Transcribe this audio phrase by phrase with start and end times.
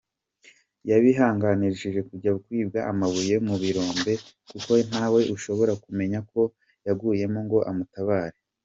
[0.89, 4.13] Yabihananjirije kujya kwiba amabuye mu birombe
[4.51, 6.41] kuko ntawe ushobora kumenya ko
[6.85, 8.37] yaguyemo ngo amutabare.